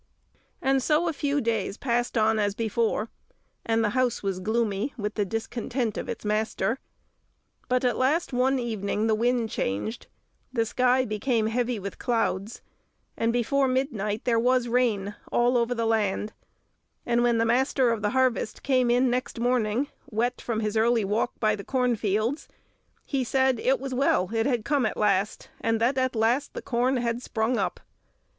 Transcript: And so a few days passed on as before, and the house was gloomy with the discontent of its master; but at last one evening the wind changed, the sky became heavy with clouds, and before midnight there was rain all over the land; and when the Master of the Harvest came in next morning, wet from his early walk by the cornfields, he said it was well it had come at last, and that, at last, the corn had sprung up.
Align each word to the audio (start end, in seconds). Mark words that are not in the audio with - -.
And 0.63 0.81
so 0.81 1.07
a 1.07 1.13
few 1.13 1.41
days 1.41 1.77
passed 1.77 2.17
on 2.17 2.39
as 2.39 2.55
before, 2.55 3.11
and 3.63 3.83
the 3.83 3.91
house 3.91 4.23
was 4.23 4.39
gloomy 4.39 4.95
with 4.97 5.13
the 5.13 5.25
discontent 5.25 5.95
of 5.95 6.09
its 6.09 6.25
master; 6.25 6.79
but 7.69 7.85
at 7.85 7.95
last 7.99 8.33
one 8.33 8.57
evening 8.57 9.05
the 9.05 9.13
wind 9.13 9.51
changed, 9.51 10.07
the 10.51 10.65
sky 10.65 11.05
became 11.05 11.45
heavy 11.45 11.77
with 11.77 11.99
clouds, 11.99 12.63
and 13.15 13.31
before 13.31 13.67
midnight 13.67 14.25
there 14.25 14.39
was 14.39 14.67
rain 14.67 15.13
all 15.31 15.55
over 15.55 15.75
the 15.75 15.85
land; 15.85 16.33
and 17.05 17.21
when 17.21 17.37
the 17.37 17.45
Master 17.45 17.91
of 17.91 18.01
the 18.01 18.09
Harvest 18.09 18.63
came 18.63 18.89
in 18.89 19.07
next 19.07 19.39
morning, 19.39 19.87
wet 20.09 20.41
from 20.41 20.61
his 20.61 20.75
early 20.75 21.05
walk 21.05 21.33
by 21.39 21.55
the 21.55 21.63
cornfields, 21.63 22.47
he 23.05 23.23
said 23.23 23.59
it 23.59 23.79
was 23.79 23.93
well 23.93 24.31
it 24.33 24.47
had 24.47 24.65
come 24.65 24.83
at 24.87 24.97
last, 24.97 25.51
and 25.61 25.79
that, 25.79 25.95
at 25.99 26.15
last, 26.15 26.55
the 26.55 26.61
corn 26.63 26.97
had 26.97 27.21
sprung 27.21 27.55
up. 27.59 27.79